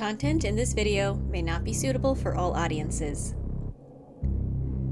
content 0.00 0.46
in 0.46 0.56
this 0.56 0.72
video 0.72 1.12
may 1.28 1.42
not 1.42 1.62
be 1.62 1.74
suitable 1.74 2.14
for 2.14 2.34
all 2.34 2.56
audiences. 2.56 3.34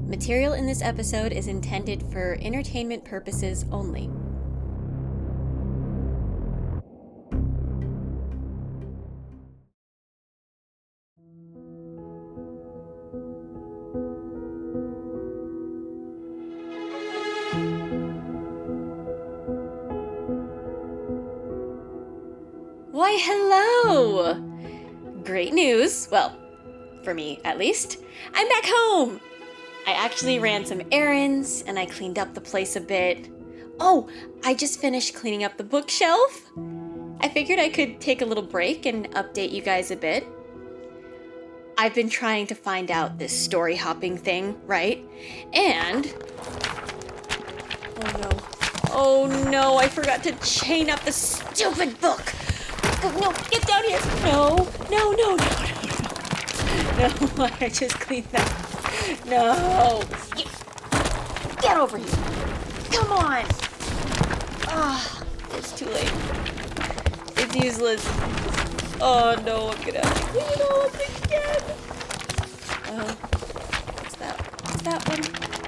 Material 0.05 0.53
in 0.53 0.67
this 0.67 0.83
episode 0.83 1.33
is 1.33 1.47
intended 1.47 2.03
for 2.11 2.37
entertainment 2.41 3.03
purposes 3.03 3.65
only. 3.71 4.05
Why, 22.91 23.17
hello! 23.19 24.58
Great 25.29 25.53
news. 25.53 26.07
Well, 26.11 26.35
for 27.03 27.13
me 27.13 27.39
at 27.45 27.59
least. 27.59 27.99
I'm 28.33 28.49
back 28.49 28.63
home! 28.65 29.21
I 29.85 29.91
actually 29.91 30.39
ran 30.39 30.65
some 30.65 30.81
errands 30.91 31.63
and 31.67 31.77
I 31.77 31.85
cleaned 31.85 32.17
up 32.17 32.33
the 32.33 32.41
place 32.41 32.75
a 32.75 32.81
bit. 32.81 33.29
Oh, 33.79 34.09
I 34.43 34.55
just 34.55 34.81
finished 34.81 35.13
cleaning 35.13 35.43
up 35.43 35.55
the 35.55 35.63
bookshelf. 35.63 36.49
I 37.19 37.29
figured 37.29 37.59
I 37.59 37.69
could 37.69 38.01
take 38.01 38.23
a 38.23 38.25
little 38.25 38.43
break 38.43 38.87
and 38.87 39.07
update 39.11 39.51
you 39.51 39.61
guys 39.61 39.91
a 39.91 39.95
bit. 39.95 40.25
I've 41.77 41.93
been 41.93 42.09
trying 42.09 42.47
to 42.47 42.55
find 42.55 42.89
out 42.89 43.19
this 43.19 43.31
story 43.31 43.75
hopping 43.75 44.17
thing, 44.17 44.59
right? 44.65 45.07
And. 45.53 46.11
Oh 47.97 48.17
no. 48.19 48.29
Oh 48.91 49.47
no, 49.51 49.77
I 49.77 49.89
forgot 49.89 50.23
to 50.23 50.31
chain 50.37 50.89
up 50.89 51.01
the 51.01 51.11
stupid 51.11 52.01
book! 52.01 52.33
Oh, 53.01 53.17
no, 53.21 53.31
get 53.49 53.65
down 53.65 53.83
here! 53.85 53.99
No, 54.23 54.57
no, 54.91 55.11
no, 55.13 55.35
no, 55.35 55.37
no, 55.37 55.69
no. 56.97 57.29
No, 57.37 57.49
I 57.61 57.69
just 57.69 57.97
cleaned 57.97 58.25
that. 58.31 58.69
No! 59.25 60.03
Get, 61.61 61.77
over 61.77 61.97
here! 61.97 62.07
Come 62.91 63.11
on! 63.13 63.45
Ah, 64.67 65.23
it's 65.51 65.71
too 65.71 65.85
late. 65.85 66.11
It's 67.37 67.55
useless. 67.55 68.05
Oh 69.01 69.33
no, 69.45 69.71
to 69.71 69.77
clean 69.77 69.95
it 69.95 70.61
all 70.69 70.81
up 70.81 70.93
again. 70.93 71.63
Uh, 72.85 73.13
what's 73.95 74.15
that? 74.17 74.35
What's 74.63 74.81
that 74.81 75.07
one? 75.07 75.21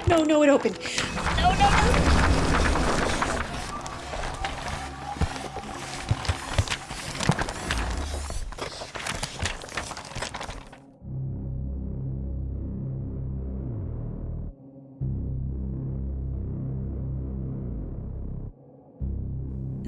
No, 0.06 0.24
no, 0.24 0.42
it 0.42 0.50
opened. 0.50 0.78
No, 1.38 1.50
no, 1.54 1.70
no. 1.70 2.31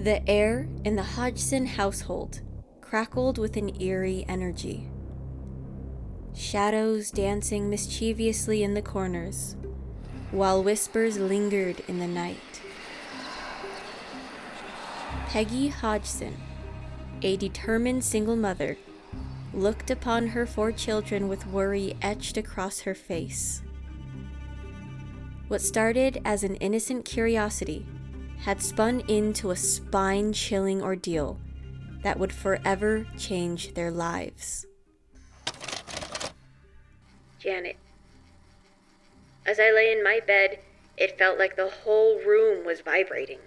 The 0.05 0.28
air 0.28 0.69
in 0.84 0.97
the 0.97 1.02
Hodgson 1.02 1.64
household 1.64 2.42
crackled 2.83 3.38
with 3.38 3.56
an 3.56 3.80
eerie 3.80 4.27
energy. 4.28 4.86
Shadows 6.34 7.11
dancing 7.11 7.70
mischievously 7.70 8.62
in 8.62 8.74
the 8.74 8.83
corners, 8.83 9.56
while 10.30 10.62
whispers 10.62 11.16
lingered 11.16 11.83
in 11.88 12.00
the 12.00 12.06
night. 12.06 12.61
Peggy 15.28 15.69
Hodgson, 15.69 16.36
a 17.22 17.39
determined 17.39 18.05
single 18.05 18.36
mother, 18.36 18.77
looked 19.55 19.91
upon 19.91 20.27
her 20.27 20.44
four 20.44 20.70
children 20.70 21.28
with 21.28 21.46
worry 21.46 21.96
etched 22.02 22.36
across 22.36 22.80
her 22.80 22.95
face. 22.95 23.62
What 25.48 25.62
started 25.62 26.20
as 26.27 26.45
an 26.45 26.56
innocent 26.56 27.06
curiosity 27.06 27.86
had 28.40 28.62
spun 28.62 29.00
into 29.08 29.50
a 29.50 29.56
spine 29.56 30.33
chilling 30.33 30.83
ordeal 30.83 31.39
that 32.02 32.18
would 32.18 32.33
forever 32.33 33.06
change 33.18 33.74
their 33.74 33.90
lives. 33.90 34.67
Janet. 37.39 37.77
As 39.46 39.58
I 39.58 39.70
lay 39.70 39.92
in 39.92 40.02
my 40.02 40.20
bed, 40.27 40.58
it 40.96 41.18
felt 41.18 41.39
like 41.39 41.56
the 41.56 41.68
whole 41.68 42.20
room 42.20 42.64
was 42.64 42.80
vibrating. 42.80 43.40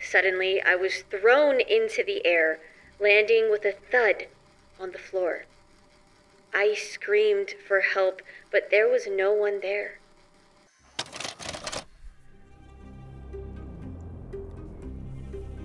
Suddenly, 0.00 0.60
I 0.62 0.76
was 0.76 1.04
thrown 1.10 1.60
into 1.60 2.02
the 2.02 2.24
air, 2.26 2.58
landing 2.98 3.50
with 3.50 3.64
a 3.64 3.72
thud 3.72 4.26
on 4.80 4.92
the 4.92 4.98
floor. 4.98 5.44
I 6.52 6.74
screamed 6.74 7.54
for 7.66 7.80
help, 7.80 8.22
but 8.50 8.70
there 8.70 8.88
was 8.88 9.06
no 9.06 9.32
one 9.32 9.60
there. 9.60 9.98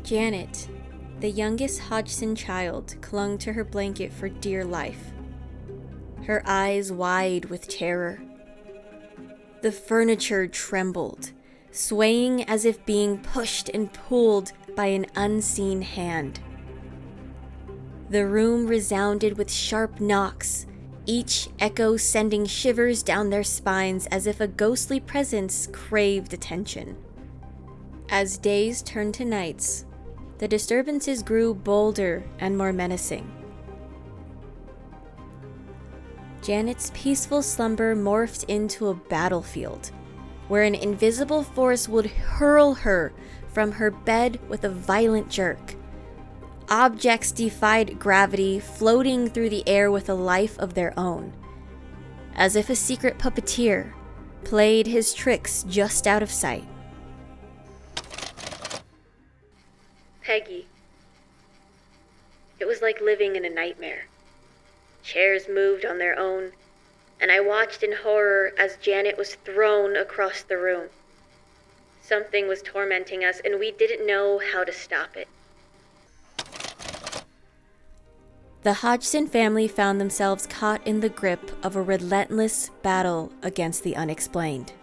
Janet, 0.09 0.67
the 1.19 1.29
youngest 1.29 1.81
Hodgson 1.81 2.33
child, 2.35 2.95
clung 2.99 3.37
to 3.37 3.53
her 3.53 3.63
blanket 3.63 4.11
for 4.11 4.27
dear 4.27 4.65
life, 4.65 5.11
her 6.25 6.41
eyes 6.47 6.91
wide 6.91 7.45
with 7.45 7.67
terror. 7.67 8.19
The 9.61 9.71
furniture 9.71 10.47
trembled, 10.47 11.31
swaying 11.69 12.43
as 12.45 12.65
if 12.65 12.83
being 12.87 13.19
pushed 13.19 13.69
and 13.69 13.93
pulled 13.93 14.51
by 14.75 14.87
an 14.87 15.05
unseen 15.15 15.83
hand. 15.83 16.39
The 18.09 18.25
room 18.25 18.65
resounded 18.65 19.37
with 19.37 19.51
sharp 19.51 19.99
knocks, 19.99 20.65
each 21.05 21.49
echo 21.59 21.97
sending 21.97 22.47
shivers 22.47 23.03
down 23.03 23.29
their 23.29 23.43
spines 23.43 24.07
as 24.07 24.25
if 24.25 24.41
a 24.41 24.47
ghostly 24.47 24.99
presence 24.99 25.67
craved 25.71 26.33
attention. 26.33 26.97
As 28.09 28.39
days 28.39 28.81
turned 28.81 29.13
to 29.13 29.23
nights, 29.23 29.85
the 30.39 30.47
disturbances 30.47 31.21
grew 31.21 31.53
bolder 31.53 32.23
and 32.39 32.57
more 32.57 32.73
menacing. 32.73 33.29
Janet's 36.41 36.91
peaceful 36.95 37.41
slumber 37.41 37.95
morphed 37.95 38.45
into 38.47 38.87
a 38.87 38.93
battlefield, 38.93 39.91
where 40.47 40.63
an 40.63 40.75
invisible 40.75 41.43
force 41.43 41.89
would 41.89 42.07
hurl 42.07 42.73
her 42.73 43.11
from 43.49 43.73
her 43.73 43.91
bed 43.91 44.39
with 44.47 44.63
a 44.63 44.69
violent 44.69 45.29
jerk. 45.29 45.75
Objects 46.69 47.31
defied 47.31 47.99
gravity, 47.99 48.59
floating 48.59 49.27
through 49.27 49.49
the 49.49 49.67
air 49.67 49.91
with 49.91 50.09
a 50.09 50.13
life 50.13 50.57
of 50.59 50.73
their 50.73 50.97
own, 50.97 51.33
as 52.35 52.55
if 52.55 52.69
a 52.69 52.75
secret 52.75 53.17
puppeteer 53.17 53.91
played 54.45 54.87
his 54.87 55.13
tricks 55.13 55.63
just 55.67 56.07
out 56.07 56.23
of 56.23 56.31
sight. 56.31 56.67
Peggy. 60.29 60.67
It 62.59 62.67
was 62.67 62.83
like 62.83 63.01
living 63.01 63.35
in 63.35 63.45
a 63.45 63.49
nightmare. 63.49 64.05
Chairs 65.01 65.47
moved 65.49 65.83
on 65.85 65.97
their 65.97 66.19
own, 66.19 66.51
and 67.19 67.31
I 67.31 67.39
watched 67.39 67.81
in 67.81 67.93
horror 68.03 68.53
as 68.55 68.77
Janet 68.77 69.17
was 69.17 69.33
thrown 69.33 69.95
across 69.95 70.43
the 70.43 70.59
room. 70.59 70.89
Something 72.03 72.47
was 72.47 72.61
tormenting 72.61 73.25
us, 73.25 73.41
and 73.43 73.59
we 73.59 73.71
didn't 73.71 74.05
know 74.05 74.39
how 74.53 74.63
to 74.63 74.71
stop 74.71 75.17
it. 75.17 75.27
The 78.61 78.73
Hodgson 78.73 79.25
family 79.25 79.67
found 79.67 79.99
themselves 79.99 80.45
caught 80.45 80.85
in 80.85 80.99
the 80.99 81.09
grip 81.09 81.49
of 81.65 81.75
a 81.75 81.81
relentless 81.81 82.69
battle 82.83 83.33
against 83.41 83.81
the 83.81 83.95
unexplained. 83.95 84.73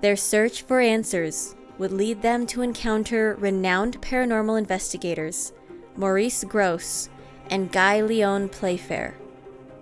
Their 0.00 0.14
search 0.14 0.62
for 0.62 0.78
answers 0.78 1.56
would 1.78 1.92
lead 1.92 2.22
them 2.22 2.46
to 2.46 2.62
encounter 2.62 3.36
renowned 3.38 4.00
paranormal 4.00 4.58
investigators 4.58 5.52
Maurice 5.96 6.44
Grosse 6.44 7.08
and 7.50 7.72
Guy 7.72 8.00
Lyon 8.00 8.48
Playfair, 8.48 9.14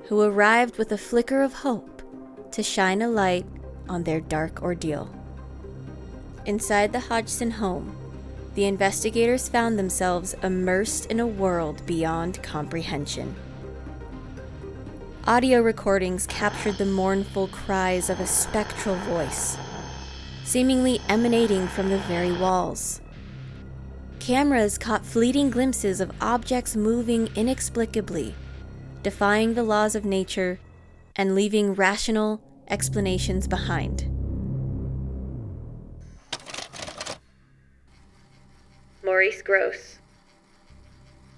who 0.08 0.20
arrived 0.20 0.76
with 0.76 0.92
a 0.92 0.98
flicker 0.98 1.42
of 1.42 1.52
hope 1.52 2.02
to 2.52 2.62
shine 2.62 3.02
a 3.02 3.08
light 3.08 3.46
on 3.88 4.04
their 4.04 4.20
dark 4.20 4.62
ordeal. 4.62 5.12
Inside 6.46 6.92
the 6.92 7.00
Hodgson 7.00 7.52
home, 7.52 7.96
the 8.54 8.66
investigators 8.66 9.48
found 9.48 9.78
themselves 9.78 10.34
immersed 10.42 11.06
in 11.06 11.18
a 11.18 11.26
world 11.26 11.84
beyond 11.86 12.42
comprehension. 12.42 13.34
Audio 15.26 15.62
recordings 15.62 16.26
captured 16.26 16.76
the 16.76 16.84
mournful 16.84 17.48
cries 17.48 18.10
of 18.10 18.20
a 18.20 18.26
spectral 18.26 18.96
voice 18.96 19.56
seemingly 20.44 21.00
emanating 21.08 21.66
from 21.66 21.88
the 21.88 21.98
very 21.98 22.30
walls. 22.30 23.00
Cameras 24.20 24.78
caught 24.78 25.04
fleeting 25.04 25.50
glimpses 25.50 26.00
of 26.00 26.12
objects 26.20 26.76
moving 26.76 27.28
inexplicably, 27.34 28.34
defying 29.02 29.54
the 29.54 29.62
laws 29.62 29.94
of 29.94 30.04
nature 30.04 30.60
and 31.16 31.34
leaving 31.34 31.74
rational 31.74 32.40
explanations 32.68 33.48
behind. 33.48 34.10
Maurice 39.04 39.42
Grosse. 39.42 39.98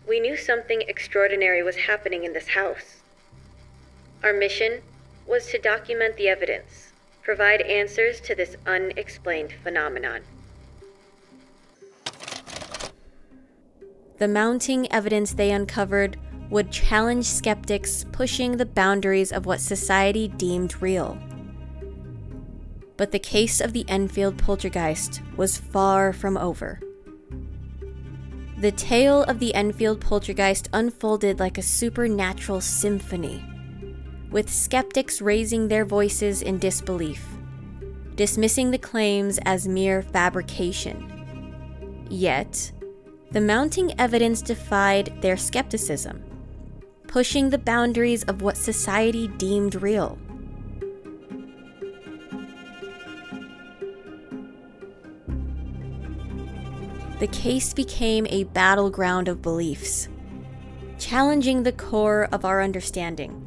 we 0.09 0.21
knew 0.21 0.37
something 0.37 0.83
extraordinary 0.83 1.63
was 1.63 1.77
happening 1.77 2.25
in 2.25 2.33
this 2.33 2.49
house. 2.49 3.03
Our 4.23 4.33
mission 4.33 4.83
was 5.27 5.47
to 5.49 5.59
document 5.59 6.17
the 6.17 6.29
evidence, 6.29 6.93
provide 7.27 7.61
answers 7.63 8.21
to 8.21 8.37
this 8.37 8.55
unexplained 8.69 9.53
phenomenon. 9.65 10.21
The 14.19 14.29
mounting 14.29 14.91
evidence 14.93 15.33
they 15.33 15.51
uncovered 15.51 16.17
would 16.51 16.71
challenge 16.71 17.27
skeptics 17.27 18.05
pushing 18.13 18.57
the 18.57 18.65
boundaries 18.65 19.33
of 19.33 19.45
what 19.45 19.61
society 19.61 20.29
deemed 20.29 20.81
real. 20.81 21.19
But 22.97 23.11
the 23.11 23.19
case 23.19 23.61
of 23.61 23.73
the 23.73 23.85
Enfield 23.89 24.39
poltergeist 24.39 25.21
was 25.37 25.59
far 25.59 26.13
from 26.13 26.37
over. 26.37 26.79
The 28.59 28.71
tale 28.71 29.25
of 29.25 29.41
the 29.41 29.53
Enfield 29.53 30.01
poltergeist 30.01 30.69
unfolded 30.73 31.41
like 31.41 31.59
a 31.59 31.63
supernatural 31.63 32.61
symphony, 32.61 33.45
with 34.31 34.53
skeptics 34.53 35.21
raising 35.21 35.69
their 35.69 35.85
voices 35.85 36.43
in 36.43 36.59
disbelief, 36.59 37.25
dismissing 38.15 38.71
the 38.71 38.79
claims 38.79 39.39
as 39.45 39.69
mere 39.69 40.03
fabrication. 40.03 41.13
Yet, 42.11 42.73
the 43.31 43.41
mounting 43.41 43.99
evidence 43.99 44.43
defied 44.43 45.13
their 45.21 45.37
skepticism, 45.37 46.23
pushing 47.07 47.51
the 47.51 47.59
boundaries 47.59 48.23
of 48.25 48.43
what 48.43 48.57
society 48.57 49.29
deemed 49.29 49.83
real. 49.83 50.19
The 57.19 57.29
case 57.29 57.73
became 57.73 58.27
a 58.29 58.45
battleground 58.45 59.29
of 59.29 59.41
beliefs, 59.41 60.09
challenging 60.99 61.63
the 61.63 61.73
core 61.73 62.29
of 62.31 62.45
our 62.45 62.63
understanding. 62.63 63.46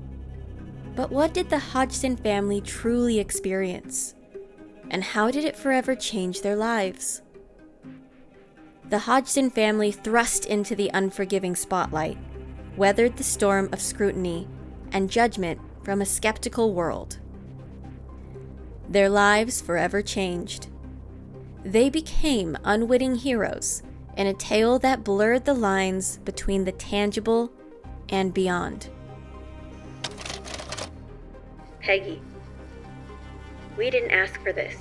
But 0.99 1.11
what 1.11 1.33
did 1.33 1.49
the 1.49 1.59
Hodgson 1.59 2.17
family 2.17 2.59
truly 2.59 3.19
experience? 3.19 4.15
And 4.89 5.01
how 5.01 5.31
did 5.31 5.45
it 5.45 5.55
forever 5.55 5.95
change 5.95 6.41
their 6.41 6.57
lives? 6.57 7.21
The 8.89 8.99
Hodgson 8.99 9.49
family 9.49 9.93
thrust 9.93 10.45
into 10.45 10.75
the 10.75 10.91
unforgiving 10.93 11.55
spotlight, 11.55 12.17
weathered 12.75 13.15
the 13.15 13.23
storm 13.23 13.69
of 13.71 13.79
scrutiny 13.79 14.45
and 14.91 15.09
judgment 15.09 15.61
from 15.85 16.01
a 16.01 16.05
skeptical 16.05 16.73
world. 16.73 17.19
Their 18.89 19.07
lives 19.07 19.61
forever 19.61 20.01
changed. 20.01 20.67
They 21.63 21.89
became 21.89 22.57
unwitting 22.65 23.15
heroes 23.15 23.83
in 24.17 24.27
a 24.27 24.33
tale 24.33 24.77
that 24.79 25.05
blurred 25.05 25.45
the 25.45 25.53
lines 25.53 26.17
between 26.25 26.65
the 26.65 26.73
tangible 26.73 27.53
and 28.09 28.33
beyond. 28.33 28.89
Peggy, 31.89 32.21
we 33.75 33.89
didn't 33.89 34.11
ask 34.11 34.39
for 34.43 34.53
this, 34.53 34.75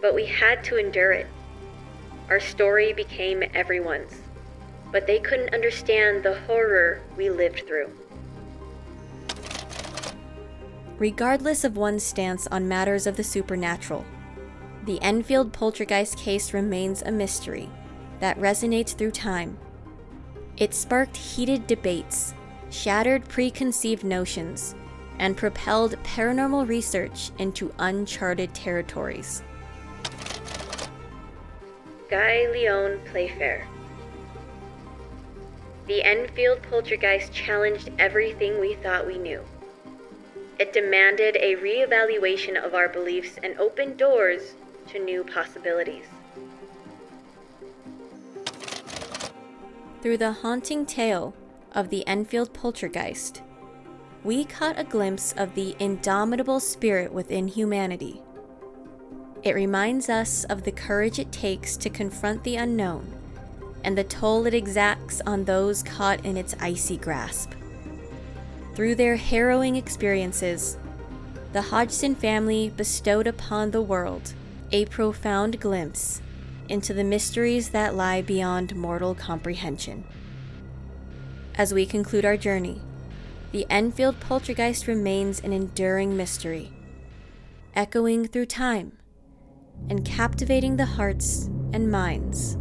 but 0.00 0.14
we 0.14 0.24
had 0.24 0.64
to 0.64 0.78
endure 0.78 1.12
it. 1.12 1.26
Our 2.30 2.40
story 2.40 2.94
became 2.94 3.42
everyone's, 3.52 4.14
but 4.90 5.06
they 5.06 5.18
couldn't 5.18 5.52
understand 5.52 6.22
the 6.22 6.40
horror 6.46 7.02
we 7.18 7.28
lived 7.28 7.64
through. 7.66 7.90
Regardless 10.96 11.64
of 11.64 11.76
one's 11.76 12.02
stance 12.02 12.46
on 12.46 12.66
matters 12.66 13.06
of 13.06 13.18
the 13.18 13.22
supernatural, 13.22 14.06
the 14.86 14.98
Enfield 15.02 15.52
poltergeist 15.52 16.16
case 16.16 16.54
remains 16.54 17.02
a 17.02 17.12
mystery 17.12 17.68
that 18.20 18.40
resonates 18.40 18.96
through 18.96 19.10
time. 19.10 19.58
It 20.56 20.72
sparked 20.72 21.18
heated 21.18 21.66
debates, 21.66 22.32
shattered 22.70 23.28
preconceived 23.28 24.02
notions, 24.02 24.74
and 25.18 25.36
propelled 25.36 26.02
paranormal 26.02 26.68
research 26.68 27.30
into 27.38 27.72
uncharted 27.78 28.54
territories. 28.54 29.42
Guy 32.08 32.46
Lyon 32.52 33.00
Playfair. 33.10 33.66
The 35.86 36.02
Enfield 36.02 36.62
poltergeist 36.62 37.32
challenged 37.32 37.90
everything 37.98 38.60
we 38.60 38.74
thought 38.74 39.06
we 39.06 39.18
knew. 39.18 39.42
It 40.58 40.72
demanded 40.72 41.36
a 41.36 41.56
reevaluation 41.56 42.56
of 42.62 42.74
our 42.74 42.88
beliefs 42.88 43.38
and 43.42 43.58
opened 43.58 43.96
doors 43.98 44.54
to 44.88 44.98
new 44.98 45.22
possibilities. 45.22 46.06
Through 50.00 50.18
the 50.18 50.32
haunting 50.32 50.86
tale 50.86 51.34
of 51.72 51.90
the 51.90 52.06
Enfield 52.06 52.52
poltergeist, 52.52 53.42
we 54.26 54.44
caught 54.44 54.78
a 54.78 54.84
glimpse 54.84 55.32
of 55.38 55.54
the 55.54 55.74
indomitable 55.78 56.60
spirit 56.60 57.12
within 57.12 57.48
humanity 57.48 58.20
it 59.46 59.54
reminds 59.54 60.08
us 60.08 60.42
of 60.44 60.64
the 60.64 60.72
courage 60.72 61.20
it 61.20 61.30
takes 61.30 61.76
to 61.76 61.88
confront 61.88 62.42
the 62.42 62.56
unknown 62.56 63.06
and 63.84 63.96
the 63.96 64.02
toll 64.02 64.44
it 64.44 64.54
exacts 64.54 65.20
on 65.24 65.44
those 65.44 65.84
caught 65.84 66.24
in 66.24 66.36
its 66.36 66.56
icy 66.58 66.96
grasp. 66.96 67.52
Through 68.74 68.96
their 68.96 69.14
harrowing 69.14 69.76
experiences, 69.76 70.76
the 71.52 71.62
Hodgson 71.62 72.16
family 72.16 72.72
bestowed 72.76 73.28
upon 73.28 73.70
the 73.70 73.80
world 73.80 74.34
a 74.72 74.86
profound 74.86 75.60
glimpse 75.60 76.20
into 76.68 76.92
the 76.92 77.04
mysteries 77.04 77.68
that 77.68 77.94
lie 77.94 78.22
beyond 78.22 78.74
mortal 78.74 79.14
comprehension. 79.14 80.02
As 81.54 81.72
we 81.72 81.86
conclude 81.86 82.24
our 82.24 82.36
journey, 82.36 82.80
the 83.56 83.66
Enfield 83.70 84.20
poltergeist 84.20 84.86
remains 84.86 85.40
an 85.40 85.50
enduring 85.50 86.14
mystery, 86.14 86.70
echoing 87.74 88.28
through 88.28 88.44
time 88.44 88.98
and 89.88 90.04
captivating 90.04 90.76
the 90.76 90.84
hearts 90.84 91.46
and 91.72 91.90
minds 91.90 92.58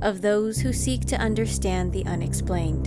of 0.00 0.22
those 0.22 0.60
who 0.60 0.72
seek 0.72 1.04
to 1.04 1.16
understand 1.16 1.92
the 1.92 2.06
unexplained. 2.06 2.86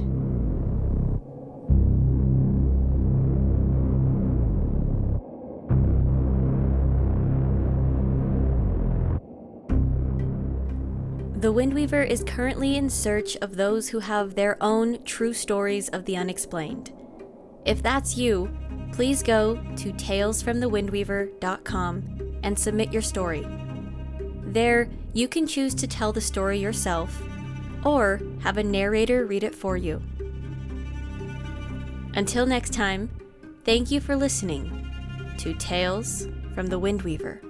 The 11.42 11.52
Windweaver 11.52 12.02
is 12.10 12.24
currently 12.24 12.78
in 12.78 12.90
search 12.90 13.36
of 13.42 13.58
those 13.58 13.90
who 13.90 14.00
have 14.00 14.36
their 14.36 14.56
own 14.64 15.04
true 15.04 15.34
stories 15.34 15.90
of 15.90 16.06
the 16.06 16.16
unexplained. 16.16 16.94
If 17.66 17.84
that's 17.84 18.18
you, 18.18 18.50
please 18.94 19.22
go 19.24 19.56
to 19.56 19.94
talesfromthewindweaver.com 19.94 22.40
and 22.44 22.58
submit 22.58 22.92
your 22.92 23.02
story. 23.02 23.48
There, 24.44 24.90
you 25.14 25.28
can 25.28 25.48
choose 25.48 25.74
to 25.76 25.88
tell 25.88 26.12
the 26.12 26.22
story 26.22 26.60
yourself 26.60 27.22
or 27.86 28.22
have 28.42 28.58
a 28.58 28.64
narrator 28.64 29.26
read 29.26 29.44
it 29.44 29.56
for 29.56 29.78
you. 29.78 30.02
Until 32.14 32.46
next 32.46 32.74
time, 32.74 33.10
thank 33.64 33.92
you 33.92 34.02
for 34.02 34.16
listening 34.16 34.90
to 35.38 35.54
Tales 35.54 36.28
from 36.54 36.68
the 36.68 36.80
Windweaver. 36.80 37.42